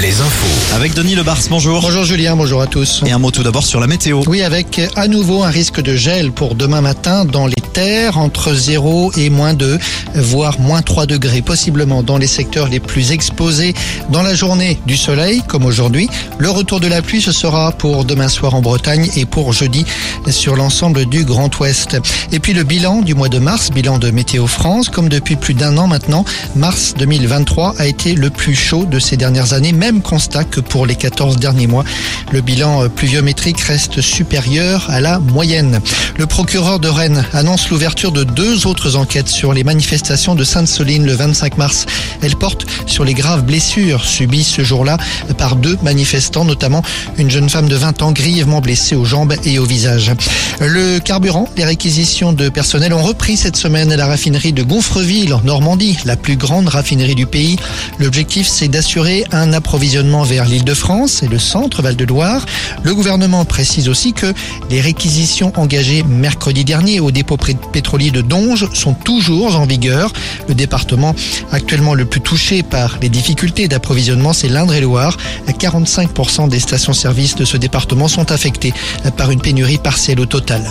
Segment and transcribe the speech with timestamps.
[0.00, 0.74] les infos.
[0.74, 1.82] Avec Denis Lebars, bonjour.
[1.82, 3.02] Bonjour Julien, bonjour à tous.
[3.04, 4.22] Et un mot tout d'abord sur la météo.
[4.26, 8.54] Oui, avec à nouveau un risque de gel pour demain matin dans les terres entre
[8.54, 9.78] 0 et moins 2,
[10.14, 13.74] voire moins 3 degrés, possiblement dans les secteurs les plus exposés.
[14.10, 18.04] Dans la journée du soleil, comme aujourd'hui, le retour de la pluie, ce sera pour
[18.04, 19.84] demain soir en Bretagne et pour jeudi
[20.28, 21.96] sur l'ensemble du Grand Ouest.
[22.32, 25.54] Et puis le bilan du mois de mars, bilan de Météo France, comme depuis plus
[25.54, 26.24] d'un an maintenant,
[26.56, 30.86] mars 2023 a été le plus chaud de ces dernières années, même constat que pour
[30.86, 31.84] les 14 derniers mois.
[32.32, 35.80] Le bilan pluviométrique reste supérieur à la moyenne.
[36.16, 41.04] Le procureur de Rennes annonce l'ouverture de deux autres enquêtes sur les manifestations de Sainte-Soline
[41.04, 41.86] le 25 mars.
[42.22, 44.96] Elle porte sur les graves blessures subies ce jour-là
[45.36, 46.82] par deux manifestants, notamment
[47.18, 50.12] une jeune femme de 20 ans grièvement blessée aux jambes et au visage.
[50.60, 55.34] Le carburant, les réquisitions de personnel ont repris cette semaine à la raffinerie de Gonfreville
[55.34, 57.56] en Normandie, la plus grande raffinerie du pays.
[57.98, 62.46] L'objectif, c'est d'assurer un approvisionnement vers l'île de France et le centre Val-de-Loire.
[62.82, 64.32] Le gouvernement précise aussi que
[64.70, 70.12] les réquisitions engagées mercredi dernier au dépôt pétrolier de Donge sont toujours en vigueur.
[70.48, 71.14] Le département
[71.52, 75.16] actuellement le plus touché par les difficultés d'approvisionnement, c'est l'Indre-et-Loire.
[75.60, 78.72] 45% des stations-service de ce département sont affectées
[79.16, 80.62] par une pénurie partielle au total.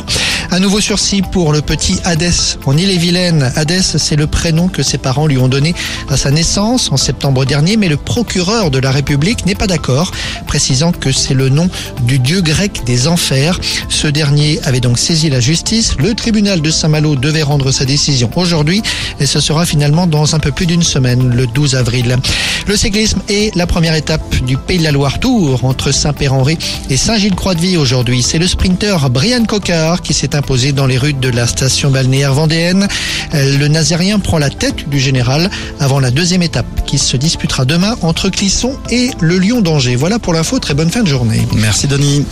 [0.52, 3.52] Un nouveau sursis pour le petit Hadès en Ille-et-Vilaine.
[3.56, 5.76] Hadès, c'est le prénom que ses parents lui ont donné
[6.10, 10.12] à sa naissance en septembre dernier, mais le procureur de la République n'est pas d'accord,
[10.48, 11.70] précisant que c'est le nom
[12.02, 13.60] du dieu grec des enfers.
[13.90, 15.96] Ce dernier avait donc saisi la justice.
[16.00, 18.82] Le tribunal de Saint-Malo devait rendre sa décision aujourd'hui
[19.20, 22.18] et ce sera finalement dans un peu plus d'une semaine, le 12 avril.
[22.66, 26.58] Le cyclisme est la première étape du Pays de la Loire Tour entre Saint-Pérenré
[26.90, 28.24] et Saint-Gilles-Croix-de-Vie aujourd'hui.
[28.24, 32.34] C'est le sprinter Brian Cocard qui s'est imposé dans les rues de la station balnéaire
[32.34, 32.88] vendéenne.
[33.34, 37.96] Le Nazérien prend la tête du général avant la deuxième étape qui se disputera demain
[38.02, 39.96] entre Clisson et le Lyon d'Angers.
[39.96, 41.46] Voilà pour l'info, très bonne fin de journée.
[41.54, 42.26] Merci Denis.